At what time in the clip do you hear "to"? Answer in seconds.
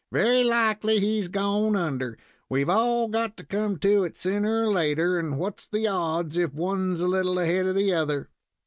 3.37-3.43, 3.81-4.03